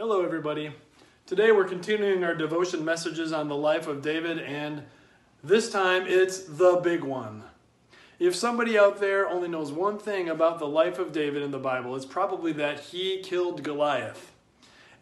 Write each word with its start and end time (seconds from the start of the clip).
Hello, 0.00 0.24
everybody. 0.24 0.72
Today 1.26 1.52
we're 1.52 1.68
continuing 1.68 2.24
our 2.24 2.34
devotion 2.34 2.86
messages 2.86 3.34
on 3.34 3.48
the 3.48 3.54
life 3.54 3.86
of 3.86 4.00
David, 4.00 4.38
and 4.38 4.84
this 5.44 5.70
time 5.70 6.04
it's 6.06 6.38
the 6.38 6.76
big 6.76 7.04
one. 7.04 7.44
If 8.18 8.34
somebody 8.34 8.78
out 8.78 8.98
there 8.98 9.28
only 9.28 9.46
knows 9.46 9.70
one 9.70 9.98
thing 9.98 10.30
about 10.30 10.58
the 10.58 10.66
life 10.66 10.98
of 10.98 11.12
David 11.12 11.42
in 11.42 11.50
the 11.50 11.58
Bible, 11.58 11.94
it's 11.96 12.06
probably 12.06 12.50
that 12.52 12.80
he 12.80 13.20
killed 13.22 13.62
Goliath. 13.62 14.32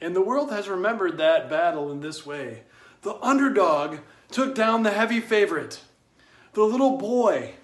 And 0.00 0.16
the 0.16 0.20
world 0.20 0.50
has 0.50 0.68
remembered 0.68 1.16
that 1.18 1.48
battle 1.48 1.92
in 1.92 2.00
this 2.00 2.26
way 2.26 2.64
the 3.02 3.14
underdog 3.24 3.98
took 4.32 4.52
down 4.52 4.82
the 4.82 4.90
heavy 4.90 5.20
favorite, 5.20 5.80
the 6.54 6.64
little 6.64 6.98
boy 6.98 7.54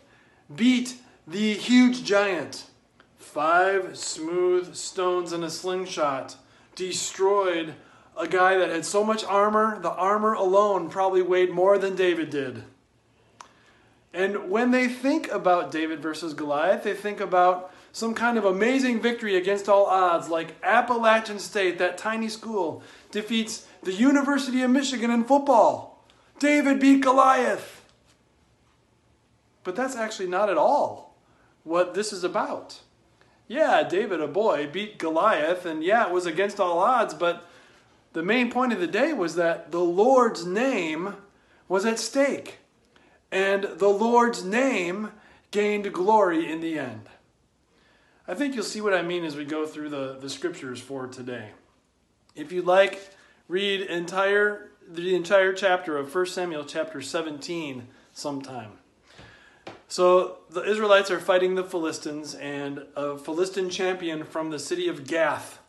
beat 0.54 0.98
the 1.26 1.54
huge 1.54 2.04
giant. 2.04 2.66
Five 3.16 3.98
smooth 3.98 4.76
stones 4.76 5.32
and 5.32 5.42
a 5.42 5.50
slingshot 5.50 6.36
destroyed 6.74 7.74
a 8.16 8.28
guy 8.28 8.56
that 8.56 8.70
had 8.70 8.84
so 8.84 9.04
much 9.04 9.24
armor, 9.24 9.80
the 9.80 9.90
armor 9.90 10.32
alone 10.32 10.88
probably 10.88 11.22
weighed 11.22 11.50
more 11.50 11.78
than 11.78 11.96
David 11.96 12.30
did. 12.30 12.64
And 14.12 14.48
when 14.48 14.70
they 14.70 14.86
think 14.86 15.28
about 15.30 15.72
David 15.72 16.00
versus 16.00 16.34
Goliath, 16.34 16.84
they 16.84 16.94
think 16.94 17.20
about 17.20 17.72
some 17.90 18.14
kind 18.14 18.38
of 18.38 18.44
amazing 18.44 19.00
victory 19.00 19.36
against 19.36 19.68
all 19.68 19.86
odds, 19.86 20.28
like 20.28 20.54
Appalachian 20.62 21.38
State, 21.38 21.78
that 21.78 21.98
tiny 21.98 22.28
school, 22.28 22.82
defeats 23.10 23.66
the 23.82 23.92
University 23.92 24.62
of 24.62 24.70
Michigan 24.70 25.10
in 25.10 25.24
football. 25.24 26.04
David 26.38 26.80
beat 26.80 27.02
Goliath. 27.02 27.84
But 29.64 29.76
that's 29.76 29.96
actually 29.96 30.28
not 30.28 30.50
at 30.50 30.58
all 30.58 31.16
what 31.64 31.94
this 31.94 32.12
is 32.12 32.22
about. 32.22 32.80
Yeah, 33.46 33.82
David, 33.82 34.20
a 34.20 34.26
boy, 34.26 34.68
beat 34.70 34.98
Goliath, 34.98 35.66
and 35.66 35.84
yeah, 35.84 36.06
it 36.06 36.12
was 36.12 36.26
against 36.26 36.58
all 36.58 36.78
odds, 36.78 37.14
but 37.14 37.46
the 38.14 38.22
main 38.22 38.50
point 38.50 38.72
of 38.72 38.80
the 38.80 38.86
day 38.86 39.12
was 39.12 39.34
that 39.34 39.70
the 39.70 39.80
Lord's 39.80 40.46
name 40.46 41.16
was 41.68 41.84
at 41.84 41.98
stake 41.98 42.58
and 43.34 43.64
the 43.64 43.88
Lord's 43.88 44.44
name 44.44 45.10
gained 45.50 45.92
glory 45.92 46.50
in 46.50 46.60
the 46.60 46.78
end. 46.78 47.08
I 48.28 48.34
think 48.34 48.54
you'll 48.54 48.62
see 48.62 48.80
what 48.80 48.94
I 48.94 49.02
mean 49.02 49.24
as 49.24 49.34
we 49.34 49.44
go 49.44 49.66
through 49.66 49.88
the, 49.88 50.16
the 50.20 50.30
scriptures 50.30 50.80
for 50.80 51.08
today. 51.08 51.50
If 52.36 52.52
you'd 52.52 52.64
like, 52.64 53.10
read 53.48 53.82
entire 53.82 54.70
the 54.86 55.14
entire 55.14 55.52
chapter 55.52 55.96
of 55.96 56.14
1 56.14 56.26
Samuel 56.26 56.64
chapter 56.64 57.00
17 57.00 57.88
sometime. 58.12 58.72
So 59.94 60.38
the 60.50 60.64
Israelites 60.64 61.12
are 61.12 61.20
fighting 61.20 61.54
the 61.54 61.62
Philistines, 61.62 62.34
and 62.34 62.84
a 62.96 63.16
Philistine 63.16 63.70
champion 63.70 64.24
from 64.24 64.50
the 64.50 64.58
city 64.58 64.88
of 64.88 65.06
Gath 65.06 65.60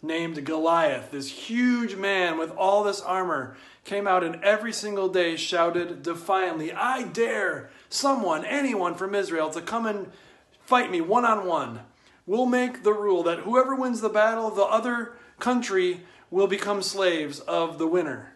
named 0.00 0.42
Goliath, 0.46 1.10
this 1.10 1.28
huge 1.28 1.94
man 1.94 2.38
with 2.38 2.50
all 2.52 2.82
this 2.82 3.02
armor, 3.02 3.58
came 3.84 4.06
out 4.06 4.24
and 4.24 4.42
every 4.42 4.72
single 4.72 5.10
day 5.10 5.36
shouted 5.36 6.02
defiantly, 6.02 6.72
I 6.72 7.02
dare 7.02 7.68
someone, 7.90 8.46
anyone 8.46 8.94
from 8.94 9.14
Israel, 9.14 9.50
to 9.50 9.60
come 9.60 9.84
and 9.84 10.10
fight 10.60 10.90
me 10.90 11.02
one 11.02 11.26
on 11.26 11.46
one. 11.46 11.80
We'll 12.24 12.46
make 12.46 12.84
the 12.84 12.94
rule 12.94 13.22
that 13.24 13.40
whoever 13.40 13.74
wins 13.74 14.00
the 14.00 14.08
battle, 14.08 14.48
the 14.48 14.62
other 14.62 15.12
country 15.38 16.00
will 16.30 16.46
become 16.46 16.80
slaves 16.80 17.38
of 17.40 17.76
the 17.76 17.86
winner. 17.86 18.33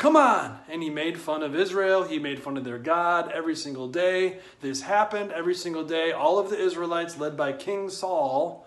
Come 0.00 0.16
on! 0.16 0.58
And 0.70 0.82
he 0.82 0.88
made 0.88 1.20
fun 1.20 1.42
of 1.42 1.54
Israel. 1.54 2.04
He 2.04 2.18
made 2.18 2.42
fun 2.42 2.56
of 2.56 2.64
their 2.64 2.78
God 2.78 3.30
every 3.32 3.54
single 3.54 3.86
day. 3.86 4.38
This 4.62 4.80
happened 4.80 5.30
every 5.30 5.54
single 5.54 5.84
day. 5.84 6.10
All 6.10 6.38
of 6.38 6.48
the 6.48 6.58
Israelites, 6.58 7.18
led 7.18 7.36
by 7.36 7.52
King 7.52 7.90
Saul, 7.90 8.66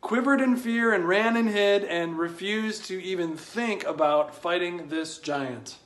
quivered 0.00 0.40
in 0.40 0.56
fear 0.56 0.92
and 0.92 1.06
ran 1.06 1.36
and 1.36 1.48
hid 1.48 1.84
and 1.84 2.18
refused 2.18 2.86
to 2.86 3.00
even 3.00 3.36
think 3.36 3.84
about 3.84 4.34
fighting 4.34 4.88
this 4.88 5.18
giant. 5.18 5.76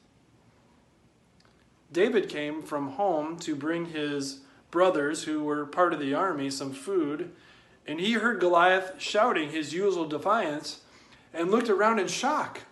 David 1.92 2.30
came 2.30 2.62
from 2.62 2.92
home 2.92 3.38
to 3.40 3.54
bring 3.54 3.84
his 3.84 4.40
brothers, 4.70 5.24
who 5.24 5.44
were 5.44 5.66
part 5.66 5.92
of 5.92 6.00
the 6.00 6.14
army, 6.14 6.48
some 6.48 6.72
food, 6.72 7.30
and 7.86 8.00
he 8.00 8.14
heard 8.14 8.40
Goliath 8.40 8.94
shouting 8.96 9.50
his 9.50 9.74
usual 9.74 10.08
defiance 10.08 10.80
and 11.34 11.50
looked 11.50 11.68
around 11.68 11.98
in 11.98 12.08
shock. 12.08 12.62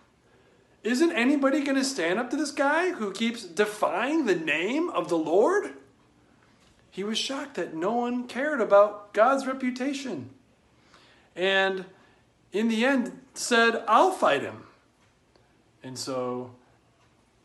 Isn't 0.84 1.12
anybody 1.12 1.64
going 1.64 1.76
to 1.76 1.84
stand 1.84 2.18
up 2.18 2.30
to 2.30 2.36
this 2.36 2.52
guy 2.52 2.92
who 2.92 3.12
keeps 3.12 3.44
defying 3.44 4.26
the 4.26 4.36
name 4.36 4.90
of 4.90 5.08
the 5.08 5.18
Lord? 5.18 5.72
He 6.90 7.04
was 7.04 7.18
shocked 7.18 7.54
that 7.54 7.74
no 7.74 7.92
one 7.92 8.26
cared 8.26 8.60
about 8.60 9.12
God's 9.12 9.46
reputation 9.46 10.30
and 11.38 11.84
in 12.52 12.68
the 12.68 12.84
end 12.84 13.20
said, 13.32 13.84
I'll 13.86 14.10
fight 14.10 14.42
him. 14.42 14.64
And 15.84 15.96
so 15.96 16.50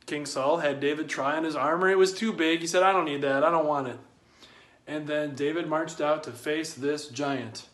King 0.08 0.26
Saul 0.26 0.58
had 0.58 0.80
David 0.80 1.08
try 1.08 1.38
on 1.38 1.44
his 1.44 1.56
armor. 1.56 1.90
It 1.90 1.98
was 1.98 2.12
too 2.12 2.34
big. 2.34 2.62
He 2.62 2.68
said, 2.68 2.82
I 2.82 2.92
don't 2.92 3.06
need 3.06 3.22
that. 3.22 3.44
I 3.44 3.52
don't 3.52 3.68
want 3.68 3.88
it. 3.88 4.00
And 4.88 5.06
then 5.08 5.36
David 5.36 5.70
marched 5.70 6.02
out 6.02 6.24
to 6.24 6.32
face 6.32 6.74
this 6.74 7.08
giant. 7.08 7.68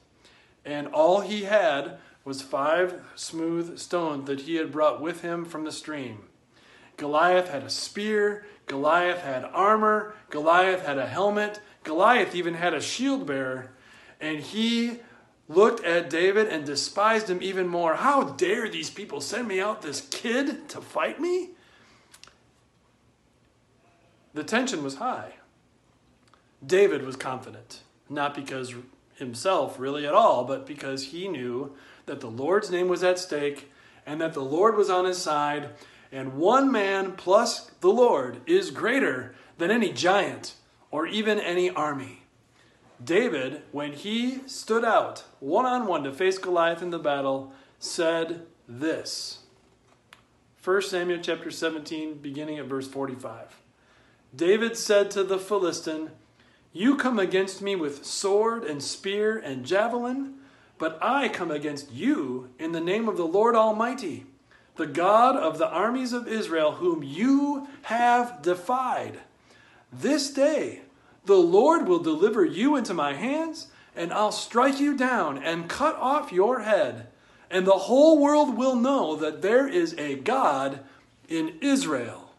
And 0.65 0.87
all 0.87 1.21
he 1.21 1.43
had 1.43 1.97
was 2.29 2.41
five 2.43 3.01
smooth 3.15 3.79
stones 3.79 4.27
that 4.27 4.41
he 4.41 4.55
had 4.55 4.71
brought 4.71 5.01
with 5.01 5.21
him 5.21 5.43
from 5.43 5.65
the 5.65 5.71
stream. 5.71 6.19
Goliath 6.95 7.49
had 7.49 7.63
a 7.63 7.71
spear. 7.71 8.45
Goliath 8.67 9.21
had 9.21 9.43
armor. 9.45 10.13
Goliath 10.29 10.85
had 10.85 10.99
a 10.99 11.07
helmet. 11.07 11.59
Goliath 11.83 12.35
even 12.35 12.53
had 12.53 12.75
a 12.75 12.81
shield 12.81 13.25
bearer. 13.25 13.71
And 14.21 14.41
he 14.41 14.99
looked 15.47 15.83
at 15.83 16.11
David 16.11 16.47
and 16.49 16.67
despised 16.67 17.31
him 17.31 17.39
even 17.41 17.67
more. 17.67 17.95
How 17.95 18.23
dare 18.23 18.69
these 18.69 18.91
people 18.91 19.21
send 19.21 19.47
me 19.47 19.59
out 19.59 19.81
this 19.81 20.07
kid 20.11 20.69
to 20.69 20.81
fight 20.81 21.19
me? 21.19 21.49
The 24.35 24.43
tension 24.43 24.83
was 24.83 24.97
high. 24.97 25.33
David 26.63 27.01
was 27.01 27.15
confident, 27.15 27.81
not 28.07 28.35
because 28.35 28.75
himself 29.15 29.79
really 29.79 30.05
at 30.05 30.13
all, 30.13 30.43
but 30.45 30.67
because 30.67 31.05
he 31.05 31.27
knew 31.27 31.75
that 32.09 32.19
the 32.19 32.29
Lord's 32.29 32.71
name 32.71 32.87
was 32.87 33.03
at 33.03 33.19
stake 33.19 33.71
and 34.03 34.19
that 34.19 34.33
the 34.33 34.43
Lord 34.43 34.75
was 34.75 34.89
on 34.89 35.05
his 35.05 35.19
side, 35.19 35.69
and 36.11 36.33
one 36.33 36.71
man 36.71 37.11
plus 37.11 37.69
the 37.81 37.89
Lord 37.89 38.41
is 38.47 38.71
greater 38.71 39.35
than 39.59 39.69
any 39.69 39.93
giant 39.93 40.55
or 40.89 41.05
even 41.05 41.39
any 41.39 41.69
army. 41.69 42.23
David, 43.03 43.61
when 43.71 43.93
he 43.93 44.39
stood 44.47 44.83
out 44.83 45.23
one 45.39 45.67
on 45.67 45.85
one 45.85 46.03
to 46.03 46.11
face 46.11 46.39
Goliath 46.39 46.81
in 46.81 46.89
the 46.89 46.97
battle, 46.97 47.53
said 47.77 48.47
this. 48.67 49.39
1 50.63 50.81
Samuel 50.81 51.19
chapter 51.21 51.51
17, 51.51 52.15
beginning 52.15 52.57
at 52.57 52.65
verse 52.65 52.87
45. 52.87 53.61
David 54.35 54.75
said 54.75 55.11
to 55.11 55.23
the 55.23 55.37
Philistine, 55.37 56.09
You 56.73 56.97
come 56.97 57.19
against 57.19 57.61
me 57.61 57.75
with 57.75 58.03
sword 58.03 58.63
and 58.63 58.81
spear 58.81 59.37
and 59.37 59.63
javelin, 59.63 60.38
but 60.79 60.97
I 61.01 61.29
come 61.29 61.51
against 61.51 61.91
you 61.91 62.49
in 62.57 62.71
the 62.71 62.81
name 62.81 63.07
of 63.07 63.17
the 63.17 63.27
Lord 63.27 63.53
Almighty, 63.53 64.25
the 64.77 64.87
God 64.87 65.35
of 65.35 65.59
the 65.59 65.69
armies 65.69 66.13
of 66.13 66.27
Israel, 66.27 66.71
whom 66.73 67.03
you 67.03 67.67
have 67.83 68.41
defied. 68.41 69.19
This 69.93 70.31
day 70.31 70.81
the 71.25 71.35
Lord 71.35 71.87
will 71.87 71.99
deliver 71.99 72.43
you 72.43 72.75
into 72.75 72.93
my 72.93 73.13
hands, 73.13 73.67
and 73.95 74.11
I'll 74.13 74.31
strike 74.31 74.79
you 74.79 74.97
down 74.97 75.37
and 75.37 75.69
cut 75.69 75.95
off 75.97 76.31
your 76.31 76.61
head. 76.61 77.07
And 77.51 77.67
the 77.67 77.71
whole 77.71 78.17
world 78.17 78.57
will 78.57 78.75
know 78.75 79.15
that 79.17 79.41
there 79.41 79.67
is 79.67 79.93
a 79.95 80.15
God 80.15 80.79
in 81.27 81.57
Israel. 81.61 82.31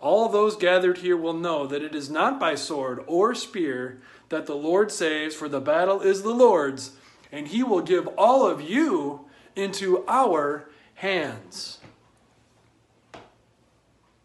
All 0.00 0.28
those 0.28 0.56
gathered 0.56 0.98
here 0.98 1.16
will 1.16 1.34
know 1.34 1.66
that 1.66 1.82
it 1.82 1.94
is 1.94 2.08
not 2.08 2.38
by 2.38 2.54
sword 2.54 3.02
or 3.06 3.34
spear 3.34 4.00
that 4.28 4.46
the 4.46 4.54
Lord 4.54 4.92
saves, 4.92 5.34
for 5.34 5.48
the 5.48 5.60
battle 5.60 6.00
is 6.00 6.22
the 6.22 6.30
Lord's, 6.30 6.92
and 7.32 7.48
he 7.48 7.62
will 7.62 7.82
give 7.82 8.06
all 8.18 8.46
of 8.46 8.60
you 8.60 9.26
into 9.56 10.04
our 10.08 10.68
hands. 10.94 11.78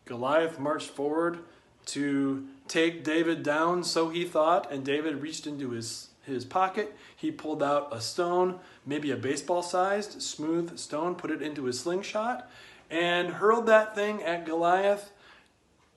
Goliath 0.06 0.60
marched 0.60 0.90
forward 0.90 1.40
to 1.88 2.46
take 2.68 3.04
David 3.04 3.44
down, 3.44 3.84
so 3.84 4.10
he 4.10 4.25
thought, 4.25 4.72
and 4.72 4.84
David 4.84 5.22
reached 5.22 5.48
into 5.48 5.72
his, 5.72 6.10
his 6.24 6.46
pocket. 6.46 6.96
He 7.16 7.31
pulled 7.31 7.62
out 7.62 7.90
a 7.92 8.02
stone, 8.02 8.60
maybe 8.86 9.12
a 9.12 9.18
baseball 9.18 9.62
sized, 9.62 10.22
smooth 10.22 10.78
stone, 10.78 11.16
put 11.16 11.31
it 11.31 11.42
into 11.42 11.66
his 11.66 11.80
slingshot, 11.80 12.50
and 12.90 13.30
hurled 13.30 13.66
that 13.68 13.96
thing 13.96 14.22
at 14.24 14.46
Goliath. 14.46 15.12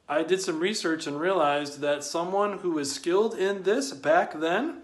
I 0.09 0.23
did 0.23 0.41
some 0.41 0.61
research 0.61 1.07
and 1.07 1.21
realized 1.21 1.81
that 1.81 2.03
someone 2.03 2.59
who 2.59 2.71
was 2.73 2.95
skilled 2.95 3.35
in 3.35 3.63
this 3.63 3.93
back 3.93 4.39
then 4.39 4.83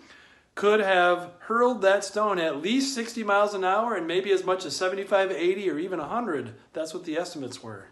could 0.55 0.81
have 0.81 1.33
hurled 1.41 1.83
that 1.83 2.05
stone 2.05 2.39
at 2.39 2.63
least 2.63 2.95
60 2.95 3.25
miles 3.25 3.55
an 3.55 3.65
hour 3.65 3.95
and 3.95 4.07
maybe 4.07 4.31
as 4.31 4.45
much 4.45 4.65
as 4.65 4.77
75, 4.77 5.33
80, 5.33 5.71
or 5.71 5.79
even 5.79 5.99
100. 5.99 6.55
That's 6.73 6.95
what 6.95 7.05
the 7.05 7.17
estimates 7.17 7.63
were. 7.63 7.87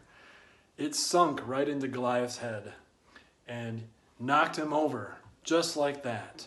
It 0.79 0.95
sunk 0.95 1.47
right 1.47 1.69
into 1.69 1.89
Goliath's 1.89 2.39
head 2.39 2.73
and 3.49 3.83
knocked 4.19 4.57
him 4.57 4.73
over, 4.73 5.17
just 5.43 5.77
like 5.77 6.03
that. 6.05 6.47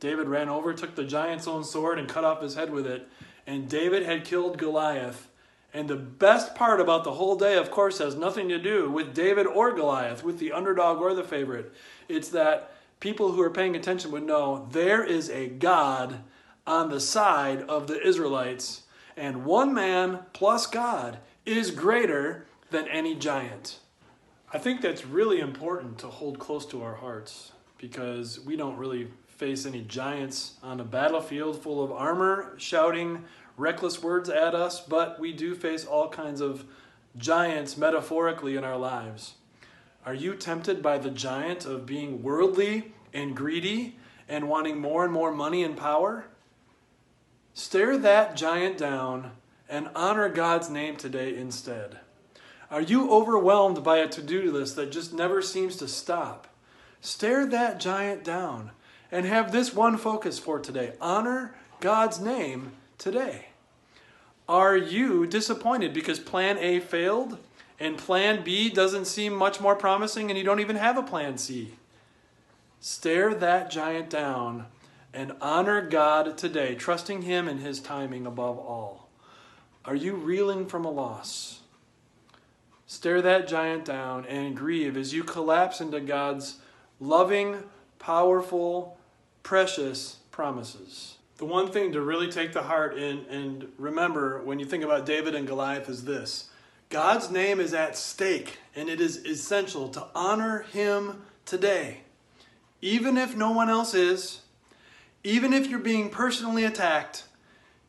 David 0.00 0.28
ran 0.28 0.48
over, 0.48 0.72
took 0.72 0.94
the 0.94 1.04
giant's 1.04 1.48
own 1.48 1.64
sword, 1.64 1.98
and 1.98 2.08
cut 2.08 2.24
off 2.24 2.40
his 2.40 2.54
head 2.54 2.70
with 2.70 2.86
it. 2.86 3.08
And 3.46 3.68
David 3.68 4.04
had 4.04 4.24
killed 4.24 4.58
Goliath 4.58 5.28
And 5.72 5.88
the 5.88 5.96
best 5.96 6.54
part 6.54 6.80
about 6.80 7.04
the 7.04 7.12
whole 7.12 7.36
day, 7.36 7.56
of 7.56 7.70
course, 7.70 7.98
has 7.98 8.14
nothing 8.14 8.48
to 8.48 8.58
do 8.58 8.90
with 8.90 9.14
David 9.14 9.46
or 9.46 9.72
Goliath, 9.72 10.24
with 10.24 10.38
the 10.38 10.52
underdog 10.52 10.98
or 10.98 11.12
the 11.14 11.24
favorite. 11.24 11.72
It's 12.08 12.30
that 12.30 12.72
people 13.00 13.32
who 13.32 13.42
are 13.42 13.50
paying 13.50 13.76
attention 13.76 14.10
would 14.10 14.24
know 14.24 14.68
there 14.72 15.04
is 15.04 15.30
a 15.30 15.48
God 15.48 16.20
on 16.66 16.90
the 16.90 17.00
side 17.00 17.62
of 17.62 17.86
the 17.86 18.00
Israelites, 18.06 18.82
and 19.16 19.44
one 19.44 19.72
man 19.72 20.20
plus 20.32 20.66
God 20.66 21.18
is 21.46 21.70
greater 21.70 22.46
than 22.70 22.86
any 22.88 23.14
giant. 23.14 23.78
I 24.52 24.58
think 24.58 24.80
that's 24.80 25.06
really 25.06 25.40
important 25.40 25.98
to 25.98 26.08
hold 26.08 26.38
close 26.38 26.66
to 26.66 26.82
our 26.82 26.96
hearts 26.96 27.52
because 27.78 28.40
we 28.40 28.56
don't 28.56 28.76
really 28.76 29.08
face 29.28 29.64
any 29.64 29.82
giants 29.82 30.54
on 30.62 30.80
a 30.80 30.84
battlefield 30.84 31.62
full 31.62 31.82
of 31.82 31.92
armor 31.92 32.54
shouting 32.58 33.24
reckless 33.56 34.02
words 34.02 34.28
at 34.28 34.54
us, 34.54 34.80
but 34.80 35.18
we 35.20 35.32
do 35.32 35.54
face 35.54 35.84
all 35.84 36.08
kinds 36.08 36.40
of 36.40 36.64
giants 37.16 37.76
metaphorically 37.76 38.56
in 38.56 38.64
our 38.64 38.76
lives. 38.76 39.34
Are 40.08 40.14
you 40.14 40.36
tempted 40.36 40.82
by 40.82 40.96
the 40.96 41.10
giant 41.10 41.66
of 41.66 41.84
being 41.84 42.22
worldly 42.22 42.94
and 43.12 43.36
greedy 43.36 43.98
and 44.26 44.48
wanting 44.48 44.80
more 44.80 45.04
and 45.04 45.12
more 45.12 45.30
money 45.30 45.62
and 45.62 45.76
power? 45.76 46.24
Stare 47.52 47.98
that 47.98 48.34
giant 48.34 48.78
down 48.78 49.32
and 49.68 49.90
honor 49.94 50.30
God's 50.30 50.70
name 50.70 50.96
today 50.96 51.36
instead. 51.36 51.98
Are 52.70 52.80
you 52.80 53.10
overwhelmed 53.10 53.84
by 53.84 53.98
a 53.98 54.08
to 54.08 54.22
do 54.22 54.50
list 54.50 54.76
that 54.76 54.90
just 54.90 55.12
never 55.12 55.42
seems 55.42 55.76
to 55.76 55.86
stop? 55.86 56.48
Stare 57.02 57.44
that 57.44 57.78
giant 57.78 58.24
down 58.24 58.70
and 59.12 59.26
have 59.26 59.52
this 59.52 59.74
one 59.74 59.98
focus 59.98 60.38
for 60.38 60.58
today 60.58 60.94
honor 61.02 61.54
God's 61.80 62.18
name 62.18 62.72
today. 62.96 63.48
Are 64.48 64.74
you 64.74 65.26
disappointed 65.26 65.92
because 65.92 66.18
plan 66.18 66.56
A 66.60 66.80
failed 66.80 67.36
and 67.80 67.96
plan 67.96 68.42
B 68.42 68.70
doesn't 68.70 69.06
seem 69.06 69.34
much 69.34 69.60
more 69.60 69.76
promising 69.76 70.30
and 70.30 70.38
you 70.38 70.44
don't 70.44 70.60
even 70.60 70.76
have 70.76 70.98
a 70.98 71.02
plan 71.02 71.38
C? 71.38 71.74
Stare 72.80 73.34
that 73.34 73.70
giant 73.70 74.10
down 74.10 74.66
and 75.12 75.32
honor 75.40 75.80
God 75.80 76.36
today, 76.36 76.74
trusting 76.74 77.22
Him 77.22 77.48
and 77.48 77.60
His 77.60 77.80
timing 77.80 78.26
above 78.26 78.58
all. 78.58 79.08
Are 79.84 79.94
you 79.94 80.14
reeling 80.14 80.66
from 80.66 80.84
a 80.84 80.90
loss? 80.90 81.60
Stare 82.86 83.20
that 83.22 83.48
giant 83.48 83.84
down 83.84 84.24
and 84.26 84.56
grieve 84.56 84.96
as 84.96 85.12
you 85.12 85.22
collapse 85.24 85.80
into 85.80 86.00
God's 86.00 86.56
loving, 87.00 87.62
powerful, 87.98 88.98
precious 89.42 90.16
promises. 90.30 91.16
The 91.36 91.44
one 91.44 91.70
thing 91.70 91.92
to 91.92 92.00
really 92.00 92.30
take 92.30 92.52
to 92.52 92.62
heart 92.62 92.96
and, 92.96 93.26
and 93.26 93.68
remember 93.78 94.42
when 94.42 94.58
you 94.58 94.66
think 94.66 94.84
about 94.84 95.06
David 95.06 95.34
and 95.34 95.46
Goliath 95.46 95.88
is 95.88 96.04
this 96.04 96.48
God's 96.90 97.30
name 97.30 97.60
is 97.60 97.74
at 97.74 97.96
stake, 97.98 98.58
and 98.74 98.88
it 98.88 99.00
is 99.00 99.24
essential 99.26 99.88
to 99.90 100.06
honor 100.14 100.62
Him 100.62 101.22
today. 101.44 102.00
Even 102.80 103.18
if 103.18 103.36
no 103.36 103.50
one 103.50 103.68
else 103.68 103.92
is, 103.92 104.40
even 105.22 105.52
if 105.52 105.66
you're 105.66 105.78
being 105.78 106.08
personally 106.08 106.64
attacked, 106.64 107.24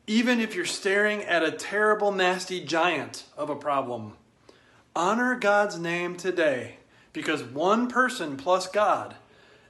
even 0.06 0.42
if 0.42 0.54
you're 0.54 0.66
staring 0.66 1.24
at 1.24 1.44
a 1.44 1.52
terrible, 1.52 2.12
nasty 2.12 2.60
giant 2.60 3.24
of 3.38 3.50
a 3.50 3.56
problem. 3.56 4.14
Honor 4.96 5.36
God's 5.36 5.80
name 5.80 6.18
today 6.18 6.78
because 7.14 7.44
one 7.44 7.88
person 7.88 8.36
plus 8.36 8.68
God 8.68 9.16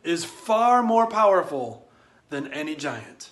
is 0.03 0.25
far 0.25 0.81
more 0.81 1.07
powerful 1.07 1.87
than 2.29 2.51
any 2.53 2.75
giant. 2.75 3.29